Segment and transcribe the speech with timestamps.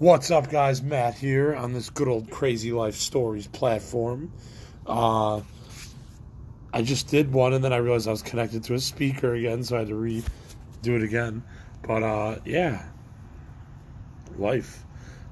[0.00, 0.80] What's up, guys?
[0.80, 4.32] Matt here on this good old Crazy Life Stories platform.
[4.86, 5.42] Uh,
[6.72, 9.62] I just did one and then I realized I was connected to a speaker again,
[9.62, 10.24] so I had to redo
[10.86, 11.42] it again.
[11.86, 12.82] But uh, yeah,
[14.38, 14.84] life.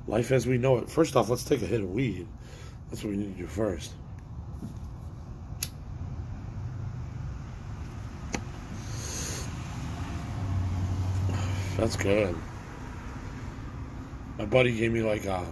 [0.07, 0.91] Life as we know it.
[0.91, 2.29] First off, let's take a hit of weed.
[2.91, 3.95] That's what we need to do first.
[11.79, 12.37] That's good.
[14.39, 15.45] My buddy gave me like a,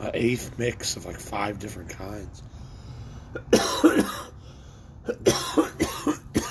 [0.00, 2.42] a eighth mix of like five different kinds.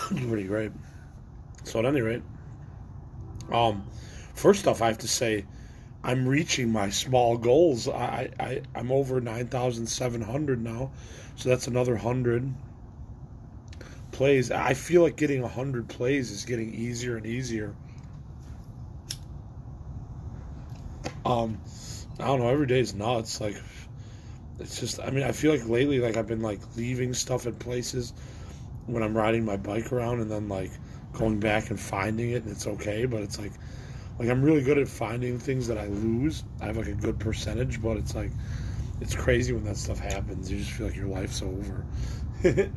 [0.09, 0.71] Pretty great.
[1.63, 2.21] So at any rate,
[3.51, 3.87] um,
[4.35, 5.45] first off, I have to say,
[6.03, 7.87] I'm reaching my small goals.
[7.87, 10.91] I, I I'm over nine thousand seven hundred now,
[11.35, 12.53] so that's another hundred
[14.11, 14.51] plays.
[14.51, 17.73] I feel like getting hundred plays is getting easier and easier.
[21.25, 21.59] Um,
[22.19, 22.49] I don't know.
[22.49, 23.39] Every day is nuts.
[23.41, 23.55] Like,
[24.59, 24.99] it's just.
[24.99, 28.13] I mean, I feel like lately, like I've been like leaving stuff at places
[28.85, 30.71] when I'm riding my bike around, and then like
[31.13, 33.05] going back and finding it, and it's okay.
[33.05, 33.53] But it's like,
[34.19, 36.43] like I'm really good at finding things that I lose.
[36.61, 38.31] I have like a good percentage, but it's like,
[39.01, 40.51] it's crazy when that stuff happens.
[40.51, 41.85] You just feel like your life's over.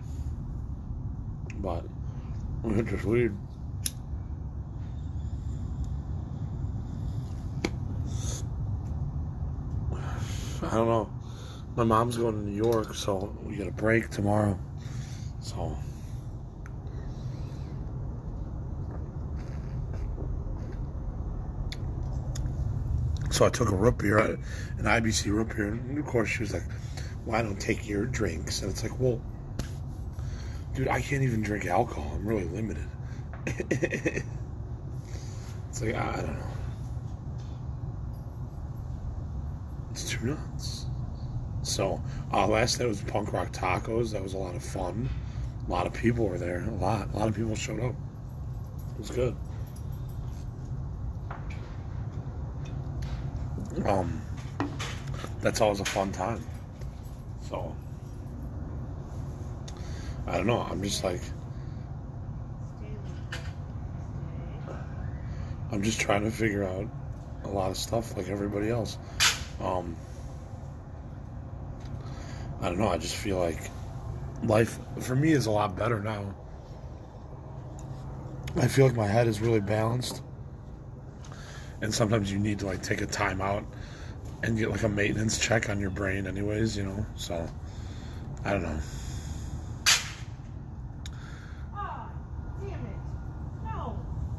[1.59, 1.85] but
[2.65, 3.37] it's just weird.
[10.67, 11.11] I don't know.
[11.77, 14.59] My mom's going to New York, so we get a break tomorrow.
[15.41, 15.77] So.
[23.31, 24.39] So I took a root beer, an
[24.79, 26.65] IBC root beer, and of course she was like,
[27.27, 29.21] "Well, I don't take your drinks," and it's like, "Well,
[30.75, 32.13] dude, I can't even drink alcohol.
[32.15, 32.89] I'm really limited."
[33.47, 34.23] it's
[35.83, 36.56] like I don't know.
[39.97, 40.85] It's too nuts.
[41.63, 44.13] So uh, last night was punk rock tacos.
[44.13, 45.09] That was a lot of fun.
[45.67, 46.65] A lot of people were there.
[46.65, 47.09] A lot.
[47.15, 47.95] A lot of people showed up.
[48.91, 49.35] It was good.
[53.87, 54.21] Um,
[55.41, 56.45] that's always a fun time.
[57.49, 57.75] So
[60.27, 60.61] I don't know.
[60.61, 61.23] I'm just like
[65.73, 66.87] I'm just trying to figure out
[67.45, 68.99] a lot of stuff like everybody else.
[69.61, 69.97] Um,
[72.61, 72.89] I don't know.
[72.89, 73.71] I just feel like
[74.43, 76.35] life for me is a lot better now.
[78.57, 80.23] I feel like my head is really balanced.
[81.83, 83.65] And sometimes you need to like take a time out
[84.43, 87.07] and get like a maintenance check on your brain anyways, you know.
[87.17, 87.49] So
[88.45, 88.81] I don't know.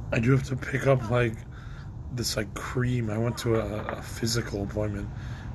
[0.09, 1.33] I do have to pick up like
[2.17, 3.09] this like cream.
[3.09, 5.07] I went to a, a physical appointment.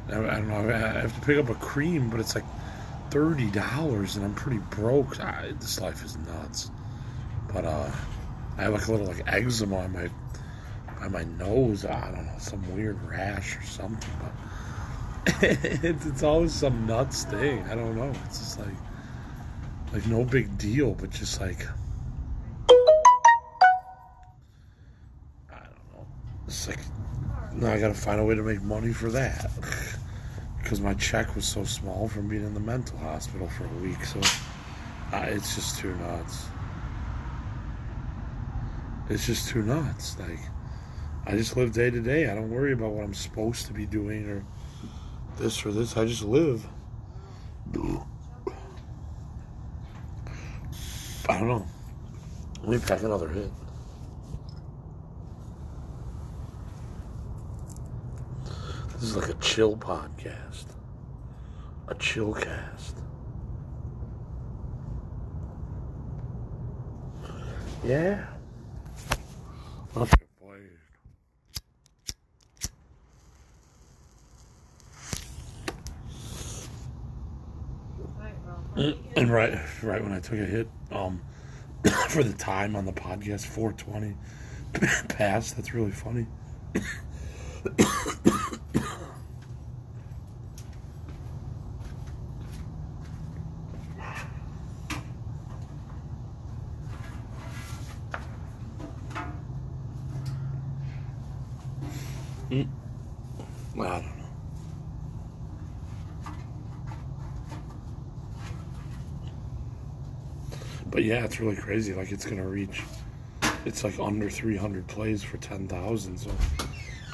[0.09, 0.75] I, I, don't know.
[0.75, 2.45] I have to pick up a cream, but it's like
[3.11, 5.21] thirty dollars, and I'm pretty broke.
[5.21, 6.71] I, this life is nuts.
[7.53, 7.91] But uh,
[8.57, 10.09] I have like a little like eczema on my
[11.01, 11.85] on my nose.
[11.85, 14.11] I don't know, some weird rash or something.
[14.21, 17.63] But it's, it's always some nuts thing.
[17.65, 18.13] I don't know.
[18.27, 18.77] It's just like
[19.93, 21.67] like no big deal, but just like.
[26.63, 26.87] It's like,
[27.55, 29.51] now I gotta find a way to make money for that.
[30.63, 34.05] because my check was so small from being in the mental hospital for a week.
[34.05, 34.21] So
[35.13, 36.45] it's just too nuts.
[39.11, 40.17] It's just too nuts.
[40.21, 40.39] Like,
[41.27, 42.31] I just live day to day.
[42.31, 44.45] I don't worry about what I'm supposed to be doing or
[45.39, 45.97] this or this.
[45.97, 46.65] I just live.
[51.29, 51.67] I don't know.
[52.61, 53.51] Let me pack another hit.
[59.03, 60.67] This is like a chill podcast.
[61.89, 62.97] A chill cast.
[67.83, 68.25] Yeah.
[69.93, 70.07] Boy.
[79.17, 81.21] And right, right when I took a hit, um,
[82.09, 84.15] for the time on the podcast, 420
[85.09, 85.57] passed.
[85.57, 86.29] That's really funny.
[102.53, 102.69] Mm.
[103.73, 104.13] I don't know.
[110.87, 111.95] But yeah, it's really crazy.
[111.95, 112.83] Like it's gonna reach.
[113.65, 116.19] It's like under 300 plays for 10,000.
[116.19, 116.31] So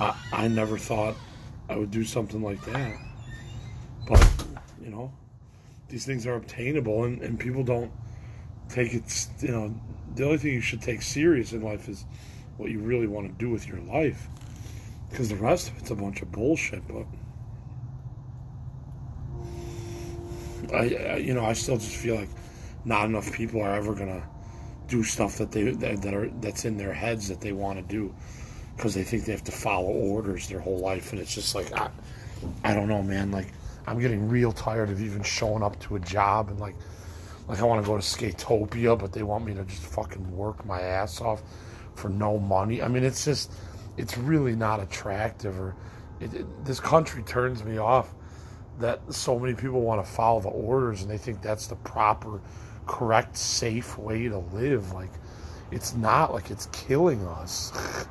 [0.00, 1.14] I, I never thought
[1.68, 2.96] I would do something like that.
[4.08, 4.26] But,
[4.82, 5.12] you know,
[5.88, 7.92] these things are obtainable and, and people don't
[8.68, 9.74] take it, you know,
[10.16, 12.06] the only thing you should take serious in life is
[12.56, 14.28] what you really want to do with your life.
[15.10, 17.06] Because the rest of it's a bunch of bullshit, but.
[20.72, 22.28] I, I, you know, I still just feel like
[22.84, 24.22] not enough people are ever gonna
[24.86, 27.84] do stuff that they that, that are that's in their heads that they want to
[27.84, 28.14] do
[28.76, 31.72] because they think they have to follow orders their whole life, and it's just like
[31.72, 31.90] I,
[32.64, 33.30] I don't know, man.
[33.30, 33.48] Like
[33.88, 36.76] I'm getting real tired of even showing up to a job and like,
[37.48, 40.64] like I want to go to Skatopia, but they want me to just fucking work
[40.66, 41.42] my ass off
[41.94, 42.82] for no money.
[42.82, 43.50] I mean, it's just,
[43.98, 45.60] it's really not attractive.
[45.60, 45.74] Or
[46.20, 48.14] it, it, this country turns me off
[48.78, 52.40] that so many people want to follow the orders and they think that's the proper,
[52.86, 54.92] correct, safe way to live.
[54.92, 55.10] Like,
[55.70, 56.32] it's not.
[56.32, 57.72] Like, it's killing us.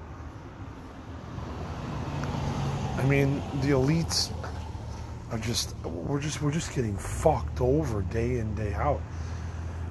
[2.98, 4.31] I mean, the elites
[5.31, 9.01] are just we're just we're just getting fucked over day in day out.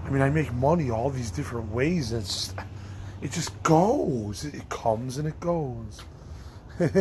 [0.04, 2.12] I mean, I make money all these different ways.
[2.12, 2.58] It's just,
[3.26, 4.44] it just goes.
[4.44, 6.00] It comes and it goes.
[6.78, 6.92] I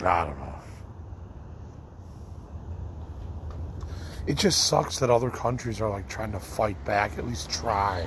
[0.00, 0.54] don't know.
[4.26, 8.06] It just sucks that other countries are like trying to fight back, at least try.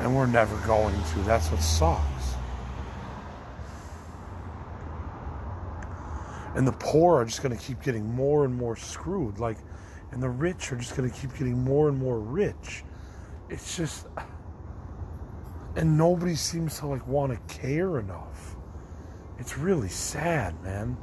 [0.00, 1.18] And we're never going to.
[1.20, 2.13] That's what sucks.
[6.54, 9.38] And the poor are just going to keep getting more and more screwed.
[9.38, 9.58] Like,
[10.12, 12.84] and the rich are just going to keep getting more and more rich.
[13.50, 14.06] It's just.
[15.76, 18.54] And nobody seems to like want to care enough.
[19.38, 20.96] It's really sad, man.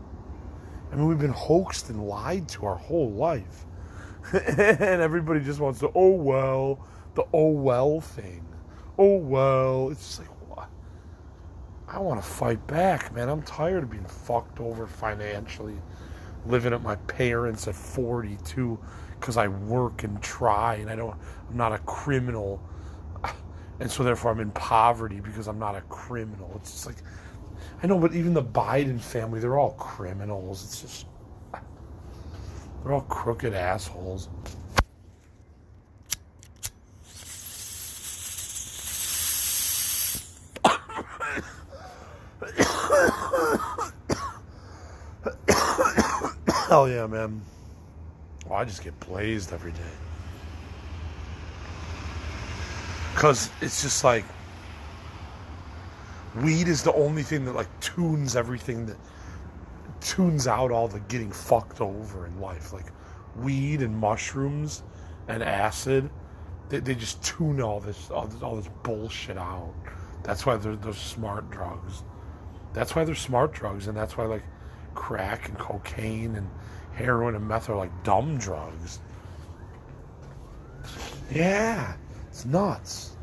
[0.92, 3.65] I mean, we've been hoaxed and lied to our whole life.
[4.33, 8.45] and everybody just wants to, oh well, the oh well thing.
[8.97, 9.89] Oh well.
[9.89, 10.40] It's just like?
[11.91, 13.27] I want to fight back, man.
[13.27, 15.75] I'm tired of being fucked over financially,
[16.45, 18.79] living at my parents at 42
[19.19, 21.13] because I work and try and I don't,
[21.49, 22.63] I'm not a criminal.
[23.81, 26.49] And so therefore I'm in poverty because I'm not a criminal.
[26.55, 26.97] It's just like,
[27.83, 30.63] I know, but even the Biden family, they're all criminals.
[30.63, 31.05] It's just,
[32.83, 34.29] they're all crooked assholes.
[46.71, 47.41] Hell yeah, man.
[48.47, 49.94] Well, I just get blazed every day.
[53.13, 54.23] Because it's just like,
[56.41, 58.95] weed is the only thing that like tunes everything that
[60.00, 62.71] tunes out all the getting fucked over in life.
[62.71, 62.88] Like
[63.35, 64.83] weed and mushrooms
[65.27, 66.09] and acid,
[66.69, 69.73] they, they just tune all this, all this all this bullshit out.
[70.23, 72.03] That's why they're those smart drugs.
[72.71, 74.44] That's why they're smart drugs, and that's why like
[74.93, 76.49] crack and cocaine and
[76.93, 78.99] heroin and meth are like dumb drugs.
[81.31, 81.95] Yeah,
[82.27, 83.15] it's nuts.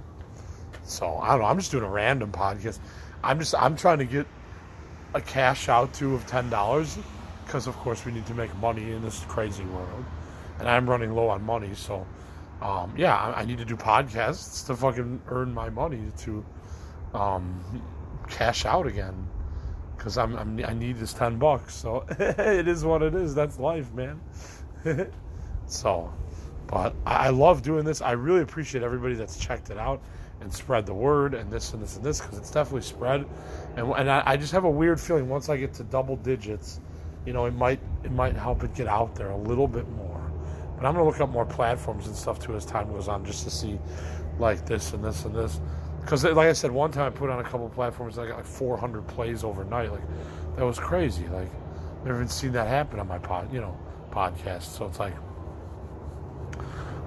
[0.84, 1.46] So I don't know.
[1.46, 2.78] I'm just doing a random podcast.
[3.22, 4.26] I'm just I'm trying to get
[5.14, 6.98] a cash out to of ten dollars
[7.44, 10.04] because of course we need to make money in this crazy world,
[10.58, 11.74] and I'm running low on money.
[11.74, 12.06] So
[12.62, 16.44] um, yeah, I, I, need to do podcasts to fucking earn my money to
[17.14, 17.82] um,
[18.28, 19.28] cash out again
[19.98, 21.74] because I'm, I'm, i need this ten bucks.
[21.74, 23.34] So it is what it is.
[23.34, 24.20] That's life, man.
[25.66, 26.12] so,
[26.66, 28.00] but I, love doing this.
[28.00, 30.00] I really appreciate everybody that's checked it out
[30.40, 33.26] and spread the word and this and this and this because it's definitely spread.
[33.76, 36.80] And and I, I just have a weird feeling once I get to double digits,
[37.26, 40.30] you know, it might it might help it get out there a little bit more.
[40.76, 43.42] But I'm gonna look up more platforms and stuff too as time goes on just
[43.44, 43.80] to see
[44.38, 45.60] like this and this and this.
[46.00, 48.46] Because like I said, one time I put on a couple platforms, I got like
[48.46, 49.92] 400 plays overnight.
[49.92, 50.02] Like
[50.56, 51.26] that was crazy.
[51.28, 51.50] Like
[52.04, 53.76] never even seen that happen on my pod, you know,
[54.10, 54.62] podcast.
[54.62, 55.14] So it's like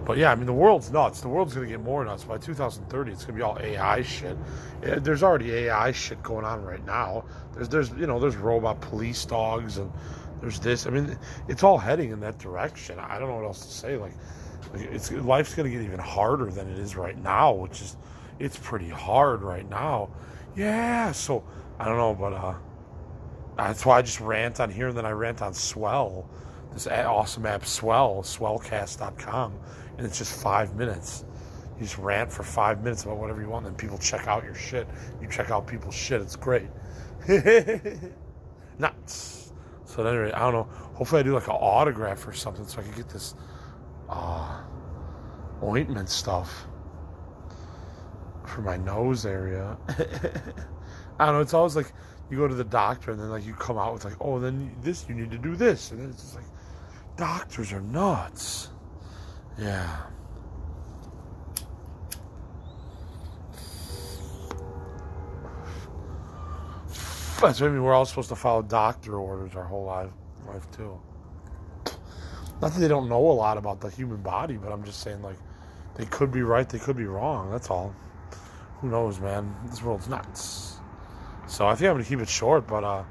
[0.06, 1.22] but yeah, I mean, the world's nuts.
[1.22, 2.24] The world's to get more nuts.
[2.24, 4.36] By 2030, it's to be all AI shit.
[4.84, 7.24] Eh, there's already AI shit going on right now.
[7.54, 9.92] There's, there's, you know, there's robot police dogs and
[10.42, 10.88] there's this.
[10.88, 11.18] I mean,
[11.48, 12.98] it's all heading in that direction.
[12.98, 13.98] I don't know what else to say.
[13.98, 14.14] Like,
[14.74, 17.96] it's life's to get even harder than it is right now, which is,
[18.42, 20.10] it's pretty hard right now.
[20.56, 21.12] Yeah.
[21.12, 21.44] So
[21.80, 22.56] I don't know, but uh,
[23.58, 26.30] that's why I just rant on here and then I rant on Swell,
[26.74, 29.54] this awesome app Swell, swellcast.com
[29.98, 31.26] and it's just five minutes.
[31.78, 34.44] You just rant for five minutes about whatever you want, and then people check out
[34.44, 34.88] your shit.
[35.22, 36.22] You check out people's shit.
[36.22, 36.68] It's great.
[38.80, 39.54] Nuts.
[39.86, 40.64] So at any rate, I don't know.
[40.96, 43.36] Hopefully, I do like an autograph or something, so I can get this
[44.10, 44.62] uh,
[45.64, 46.66] ointment stuff.
[48.46, 49.78] For my nose area.
[51.20, 51.42] I don't know.
[51.42, 51.94] It's always like
[52.30, 54.76] you go to the doctor and then like you come out with like, oh, then
[54.82, 56.46] this you need to do this, and then it's just like
[57.18, 58.70] doctors are nuts.
[59.60, 59.98] Yeah.
[67.42, 67.84] That's what I mean.
[67.84, 70.12] We're all supposed to follow doctor orders our whole life,
[70.48, 71.00] life too.
[72.62, 75.24] Not that they don't know a lot about the human body, but I'm just saying
[75.24, 75.38] like
[75.96, 77.50] they could be right, they could be wrong.
[77.50, 77.96] That's all.
[78.82, 79.54] Who knows, man?
[79.68, 80.78] This world's nuts.
[81.48, 83.04] So I think I'm gonna keep it short, but uh,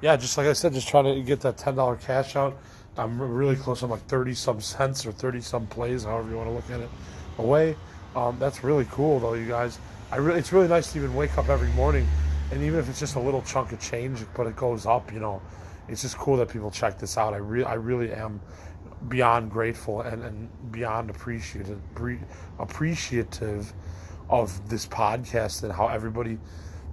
[0.00, 2.58] yeah, just like I said, just trying to get that ten dollar cash out.
[2.96, 3.82] I'm really close.
[3.82, 6.80] I'm like thirty some cents or thirty some plays, however you want to look at
[6.80, 6.90] it,
[7.38, 7.76] away.
[8.16, 9.78] Um, that's really cool, though, you guys.
[10.10, 12.06] I really, it's really nice to even wake up every morning
[12.50, 15.20] and even if it's just a little chunk of change, but it goes up, you
[15.20, 15.40] know,
[15.88, 17.32] it's just cool that people check this out.
[17.32, 18.40] I really, I really am
[19.08, 21.80] beyond grateful and, and beyond appreciative,
[22.58, 23.72] appreciative
[24.30, 26.38] of this podcast and how everybody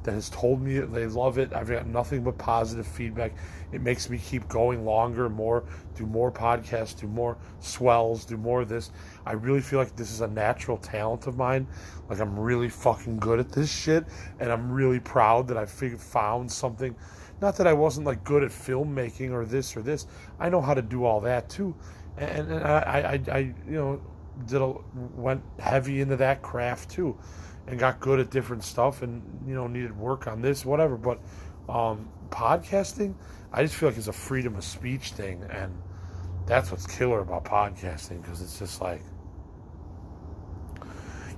[0.08, 1.54] that has told me they love it.
[1.54, 3.34] I've got nothing but positive feedback.
[3.74, 5.66] It makes me keep going longer, more,
[5.96, 8.92] do more podcasts, do more swells, do more of this.
[9.26, 11.68] I really feel like this is a natural talent of mine.
[12.10, 14.06] Like I'm really fucking good at this shit,
[14.40, 16.96] and I'm really proud that I figured, found something.
[17.42, 20.08] Not that I wasn't like good at filmmaking or this or this.
[20.40, 21.76] I know how to do all that too,
[22.16, 24.02] and, and I, I, I, you know,
[24.46, 24.74] did a,
[25.16, 27.18] went heavy into that craft too
[27.68, 30.98] and got good at different stuff and you know needed work on this whatever.
[30.98, 31.20] But
[31.70, 33.14] um, podcasting
[33.54, 35.74] i just feel like it's a freedom of speech thing and
[36.46, 39.02] that's what's killer about podcasting because it's just like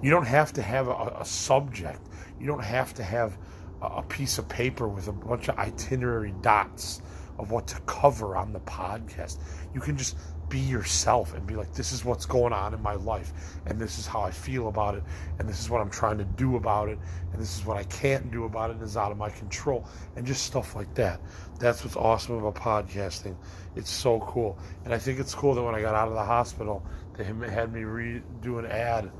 [0.01, 2.01] you don't have to have a, a subject.
[2.39, 3.37] You don't have to have
[3.81, 7.01] a, a piece of paper with a bunch of itinerary dots
[7.37, 9.39] of what to cover on the podcast.
[9.73, 10.17] You can just
[10.49, 13.31] be yourself and be like, this is what's going on in my life,
[13.65, 15.03] and this is how I feel about it,
[15.37, 16.97] and this is what I'm trying to do about it,
[17.31, 19.87] and this is what I can't do about it, and is out of my control,
[20.15, 21.21] and just stuff like that.
[21.59, 23.35] That's what's awesome about podcasting.
[23.75, 26.25] It's so cool, and I think it's cool that when I got out of the
[26.25, 29.11] hospital, they had me redo an ad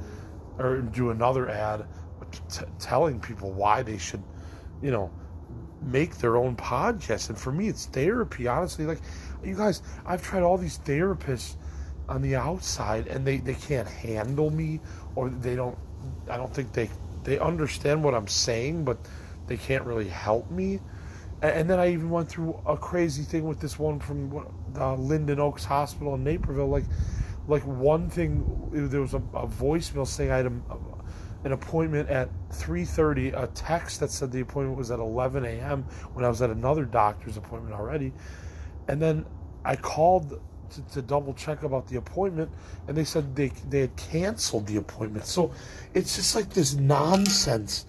[0.58, 1.86] or do another ad
[2.50, 4.24] t- telling people why they should,
[4.82, 5.12] you know,
[5.82, 7.30] make their own podcast.
[7.30, 8.48] And for me, it's therapy.
[8.48, 9.00] Honestly, like
[9.44, 11.56] you guys, I've tried all these therapists
[12.08, 14.80] on the outside, and they they can't handle me,
[15.16, 15.78] or they don't.
[16.30, 16.90] I don't think they
[17.24, 18.98] they understand what I'm saying, but
[19.48, 20.80] they can't really help me.
[21.42, 24.46] And then I even went through a crazy thing with this one from
[24.78, 26.68] uh, Linden Oaks Hospital in Naperville.
[26.68, 26.84] Like,
[27.48, 28.44] like one thing,
[28.74, 30.52] there was a, a voicemail saying I had a,
[31.46, 36.26] an appointment at 3.30 a text that said the appointment was at 11 a.m when
[36.26, 38.12] i was at another doctor's appointment already
[38.90, 39.26] and then
[39.64, 42.52] i called to, to, double check about the appointment
[42.88, 45.52] and they said they, they had canceled the appointment so
[45.96, 47.86] it's just like this nonsense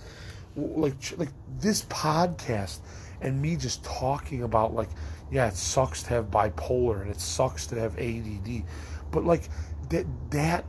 [0.57, 1.29] like like
[1.59, 2.79] this podcast
[3.21, 4.89] and me just talking about like
[5.31, 8.65] yeah it sucks to have bipolar and it sucks to have add
[9.11, 9.51] but like
[9.91, 10.65] that that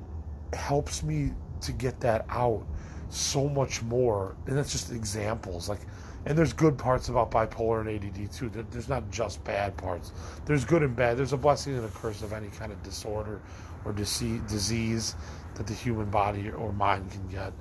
[0.53, 2.65] helps me to get that out
[3.09, 4.35] so much more.
[4.47, 5.69] And that's just examples.
[5.69, 5.81] Like,
[6.25, 8.49] and there's good parts about bipolar and ADD too.
[8.49, 10.11] There's not just bad parts.
[10.45, 11.17] There's good and bad.
[11.17, 13.41] There's a blessing and a curse of any kind of disorder
[13.85, 15.15] or disease
[15.55, 17.53] that the human body or mind can get.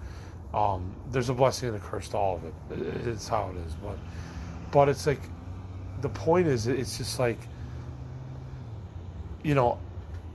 [0.52, 3.06] Um, there's a blessing and a curse to all of it.
[3.06, 3.72] It's how it is.
[3.74, 3.98] But,
[4.70, 5.20] but it's like,
[6.02, 7.38] the point is, it's just like,
[9.42, 9.78] you know,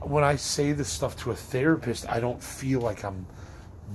[0.00, 3.26] when I say this stuff to a therapist, I don't feel like I'm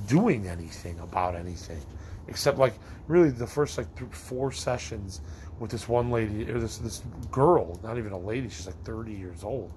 [0.07, 1.81] doing anything about anything
[2.27, 2.73] except like
[3.07, 5.21] really the first like four sessions
[5.59, 7.01] with this one lady or this this
[7.31, 9.71] girl not even a lady she's like 30 years old.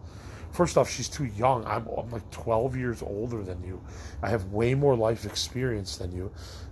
[0.52, 1.64] First off she's too young.
[1.66, 3.82] I'm, I'm like 12 years older than you.
[4.22, 6.30] I have way more life experience than you.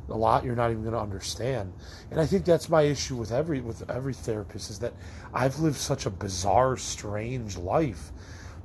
[0.09, 1.73] A lot you're not even going to understand.
[2.11, 4.93] And i think that's my issue with every with every therapist is that
[5.35, 8.13] i've lived such a bizarre strange life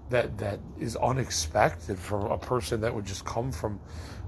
[0.09, 3.79] that that is unexpected from a person that would just come from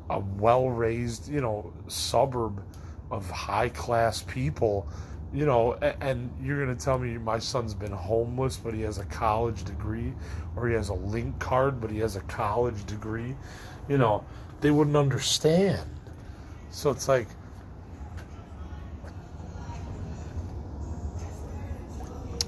[0.09, 2.63] a well-raised, you know, suburb
[3.11, 4.87] of high-class people,
[5.33, 8.97] you know, and you're going to tell me my son's been homeless, but he has
[8.97, 10.13] a college degree,
[10.55, 13.35] or he has a link card, but he has a college degree,
[13.87, 14.23] you know,
[14.61, 15.87] they wouldn't understand.
[16.71, 17.27] So it's like,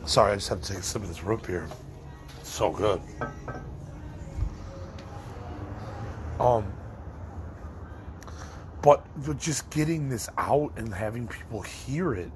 [0.05, 1.67] sorry, I just had to take a sip of this root beer.
[2.39, 2.99] It's so good.
[6.39, 6.65] Um,
[8.81, 9.05] but
[9.37, 12.31] just getting this out and having people hear it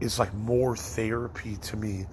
[0.00, 2.06] is like more therapy to me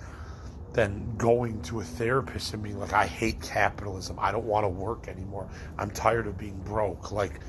[0.74, 4.18] than going to a therapist and being like, I hate capitalism.
[4.20, 5.48] I don't want to work anymore.
[5.78, 7.12] I'm tired of being broke.
[7.12, 7.40] Like,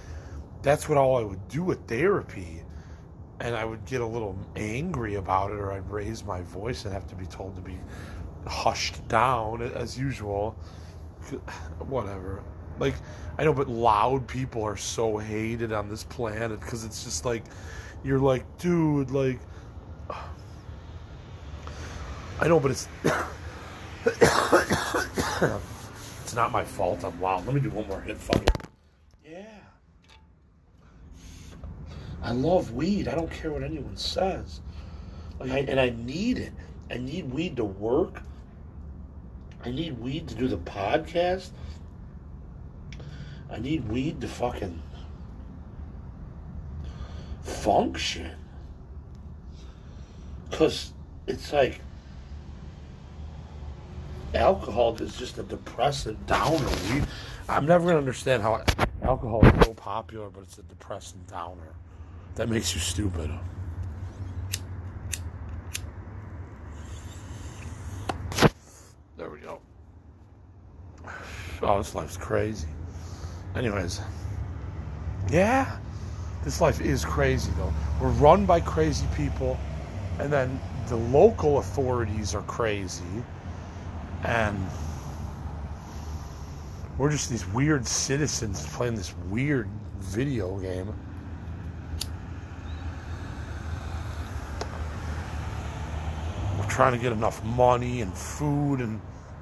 [0.62, 2.62] that's what all I would do with therapy.
[3.40, 6.92] And I would get a little angry about it, or I'd raise my voice and
[6.92, 7.78] have to be told to be
[8.46, 10.52] hushed down as usual.
[11.78, 12.42] Whatever.
[12.78, 12.94] Like,
[13.38, 17.44] I know, but loud people are so hated on this planet because it's just like,
[18.02, 19.40] you're like, dude, like,
[22.40, 22.88] I know, but it's.
[26.22, 27.04] it's not my fault.
[27.04, 27.46] I'm loud.
[27.46, 28.18] Let me do one more hit.
[28.18, 28.50] Fuck it.
[29.24, 29.46] Yeah.
[32.22, 33.08] I love weed.
[33.08, 34.60] I don't care what anyone says.
[35.38, 36.52] Like I, and I need it.
[36.90, 38.20] I need weed to work.
[39.64, 41.50] I need weed to do the podcast.
[43.54, 44.82] I need weed to fucking
[47.40, 48.32] function.
[50.50, 50.92] Because
[51.28, 51.80] it's like
[54.34, 56.68] alcohol is just a depressant downer.
[57.48, 58.64] I'm never going to understand how
[59.02, 61.74] alcohol is so popular, but it's a depressant downer.
[62.34, 63.30] That makes you stupid.
[69.16, 69.60] There we go.
[71.62, 72.73] Oh, this life's crazy.
[73.54, 74.00] Anyways,
[75.30, 75.78] yeah,
[76.44, 77.72] this life is crazy though.
[78.00, 79.58] We're run by crazy people,
[80.18, 83.24] and then the local authorities are crazy
[84.24, 84.58] and
[86.96, 89.68] we're just these weird citizens playing this weird
[89.98, 90.94] video game.
[96.58, 99.00] We're trying to get enough money and food and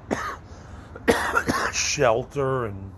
[1.73, 2.91] shelter and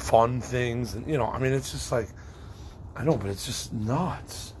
[0.00, 2.08] fun things and you know i mean it's just like
[2.96, 4.54] I know, but it's just nuts.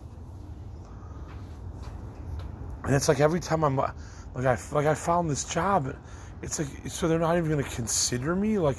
[2.84, 3.92] And it's like every time I'm like
[4.36, 5.94] I like I found this job,
[6.42, 8.58] it's like so they're not even to consider me.
[8.58, 8.78] Like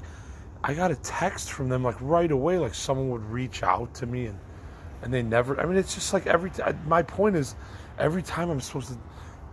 [0.63, 4.05] I got a text from them like right away, like someone would reach out to
[4.05, 4.39] me and
[5.03, 5.59] and they never.
[5.59, 6.51] I mean, it's just like every.
[6.87, 7.55] My point is,
[7.99, 8.97] every time I'm supposed to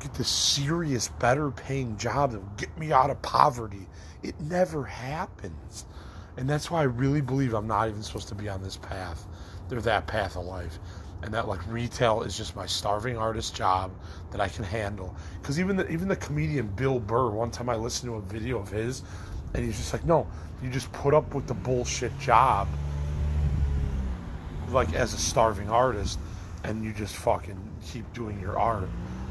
[0.00, 3.86] get this serious, better paying job that will get me out of poverty,
[4.22, 5.84] it never happens.
[6.38, 9.26] And that's why I really believe I'm not even supposed to be on this path
[9.68, 10.78] they're that path of life
[11.22, 13.90] and that like retail is just my starving artist job
[14.30, 15.14] that I can handle.
[15.40, 18.58] Because even the even the comedian Bill Burr, one time I listened to a video
[18.58, 19.02] of his,
[19.54, 20.28] and he's just like, no,
[20.62, 22.68] you just put up with the bullshit job,
[24.70, 26.20] like as a starving artist,
[26.62, 28.88] and you just fucking keep doing your art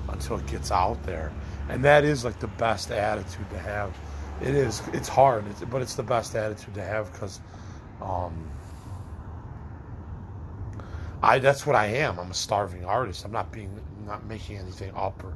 [0.09, 1.31] until it gets out there.
[1.69, 3.97] And that is like the best attitude to have.
[4.41, 4.82] It is.
[4.93, 7.39] It's hard, but it's the best attitude to have because.
[8.02, 8.52] Um,
[11.21, 12.19] I that's what I am.
[12.19, 13.26] I'm a starving artist.
[13.26, 15.34] I'm not being not making anything up or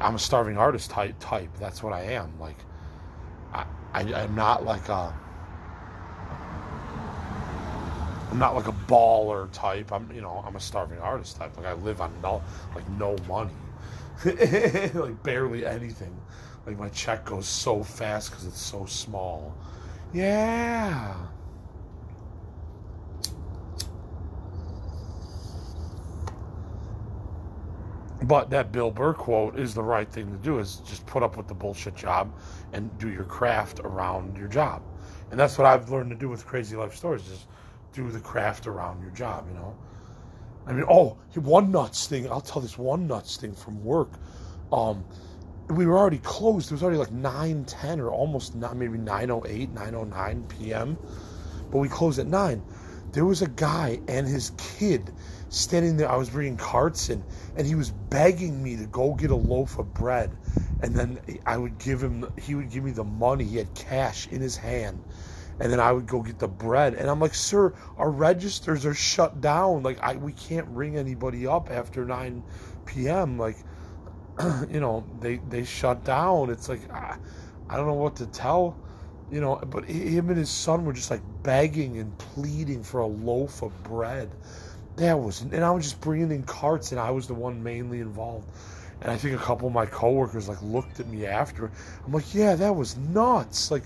[0.00, 1.50] I'm a starving artist type type.
[1.58, 2.38] That's what I am.
[2.38, 2.56] Like
[3.52, 5.14] I, I am not like a
[8.30, 9.92] I'm not like a baller type.
[9.92, 11.56] I'm you know, I'm a starving artist type.
[11.56, 12.42] Like I live on no
[12.74, 13.50] like no money.
[14.24, 16.14] like barely anything.
[16.66, 19.54] Like my check goes so fast cuz it's so small.
[20.12, 21.14] Yeah.
[28.22, 31.36] But that Bill Burr quote is the right thing to do is just put up
[31.36, 32.32] with the bullshit job
[32.72, 34.82] and do your craft around your job.
[35.30, 37.46] And that's what I've learned to do with Crazy Life Stories is
[37.92, 39.76] do the craft around your job, you know.
[40.66, 42.28] I mean, oh, one nuts thing.
[42.30, 44.10] I'll tell this one nuts thing from work.
[44.72, 45.04] Um,
[45.68, 46.70] we were already closed.
[46.70, 50.96] It was already like 9, 10 or almost not maybe 908, 909 p.m.
[51.70, 52.62] But we closed at 9.
[53.12, 55.12] There was a guy and his kid
[55.48, 56.10] standing there.
[56.10, 57.24] I was bringing carts in,
[57.56, 60.36] and he was begging me to go get a loaf of bread.
[60.82, 63.44] And then I would give him, he would give me the money.
[63.44, 65.02] He had cash in his hand.
[65.58, 66.94] And then I would go get the bread.
[66.94, 69.82] And I'm like, sir, our registers are shut down.
[69.82, 72.42] Like, I, we can't ring anybody up after 9
[72.84, 73.38] p.m.
[73.38, 73.56] Like,
[74.70, 76.50] you know, they, they shut down.
[76.50, 77.16] It's like, I,
[77.68, 78.76] I don't know what to tell
[79.28, 83.06] you know but him and his son were just like begging and pleading for a
[83.06, 84.30] loaf of bread
[84.96, 88.00] that was, and I was just bringing in carts, and I was the one mainly
[88.00, 88.48] involved.
[89.02, 91.70] And I think a couple of my coworkers like looked at me after.
[92.04, 93.70] I'm like, yeah, that was nuts.
[93.70, 93.82] Like,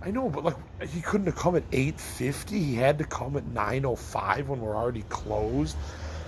[0.00, 0.56] I know, but like
[0.88, 2.50] he couldn't have come at 8:50.
[2.50, 5.76] He had to come at 9:05 when we're already closed.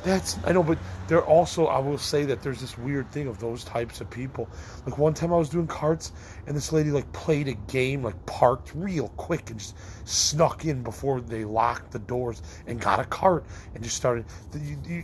[0.05, 3.39] That's I know, but there also I will say that there's this weird thing of
[3.39, 4.49] those types of people.
[4.85, 6.13] Like one time I was doing carts
[6.47, 10.83] and this lady like played a game, like parked real quick and just snuck in
[10.83, 14.25] before they locked the doors and got a cart and just started.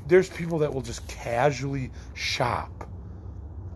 [0.09, 2.89] There's people that will just casually shop.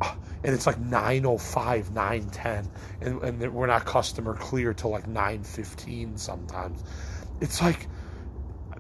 [0.01, 2.69] Ah, and it's like 905 910
[3.03, 6.83] and, and we're not customer clear till like 915 sometimes
[7.41, 7.87] it's like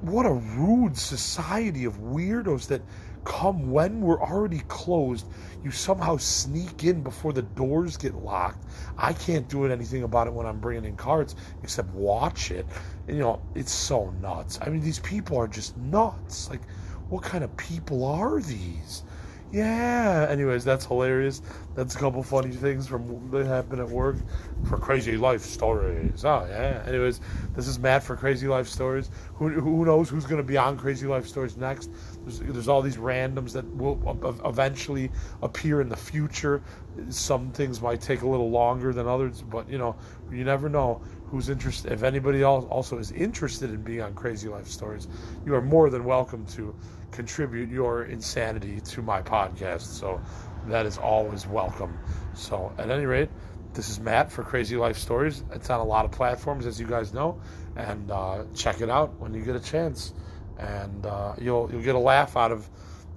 [0.02, 2.82] what a rude society of weirdos that
[3.24, 5.26] come when we're already closed
[5.62, 8.66] you somehow sneak in before the doors get locked.
[8.98, 12.66] I can't do anything about it when i'm bringing in cards except watch it.
[13.06, 14.58] And, you know it's so nuts.
[14.60, 16.50] I mean these people are just nuts.
[16.50, 16.62] Like
[17.08, 19.04] what kind of people are these
[19.52, 20.26] yeah.
[20.30, 21.42] Anyways, that's hilarious.
[21.74, 24.16] That's a couple funny things from that happened at work
[24.68, 26.24] for Crazy Life Stories.
[26.24, 26.82] Oh yeah.
[26.86, 27.20] Anyways,
[27.54, 29.10] this is Matt for Crazy Life Stories.
[29.34, 31.90] Who, who knows who's going to be on Crazy Life Stories next?
[32.22, 35.10] There's, there's all these randoms that will eventually
[35.42, 36.62] appear in the future.
[37.10, 39.96] Some things might take a little longer than others, but you know,
[40.30, 41.90] you never know who's interested.
[41.90, 45.08] If anybody else also is interested in being on Crazy Life Stories,
[45.46, 46.74] you are more than welcome to
[47.10, 49.80] contribute your insanity to my podcast.
[49.80, 50.20] So
[50.66, 51.98] that is always welcome.
[52.34, 53.30] So at any rate,
[53.72, 55.42] this is Matt for Crazy Life Stories.
[55.52, 57.40] It's on a lot of platforms, as you guys know,
[57.76, 60.12] and uh, check it out when you get a chance,
[60.58, 62.68] and uh, you'll you'll get a laugh out of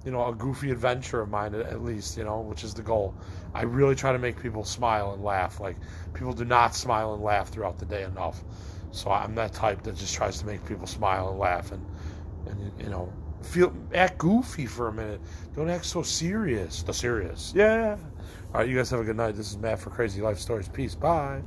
[0.06, 3.12] you know a goofy adventure of mine at least, you know, which is the goal.
[3.52, 5.58] I really try to make people smile and laugh.
[5.58, 5.76] Like
[6.14, 8.40] people do not smile and laugh throughout the day enough.
[8.92, 11.84] So I'm that type that just tries to make people smile and laugh and
[12.46, 15.20] and you know feel act goofy for a minute.
[15.56, 16.84] Don't act so serious.
[16.84, 17.52] The serious.
[17.54, 17.96] Yeah.
[18.54, 19.34] All right, you guys have a good night.
[19.34, 20.68] This is Matt for Crazy Life Stories.
[20.68, 20.94] Peace.
[20.94, 21.42] Bye.